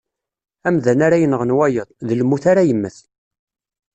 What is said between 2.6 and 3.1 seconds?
yemmet.